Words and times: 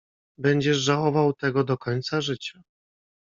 "Będziesz 0.37 0.77
żałował 0.77 1.33
tego 1.33 1.63
do 1.63 1.77
końca 1.77 2.21
życia." 2.21 2.61